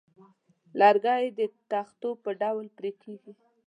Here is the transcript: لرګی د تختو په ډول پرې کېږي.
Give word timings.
لرګی 0.79 1.23
د 1.39 1.41
تختو 1.71 2.09
په 2.23 2.29
ډول 2.41 2.65
پرې 2.77 2.91
کېږي. 3.03 3.33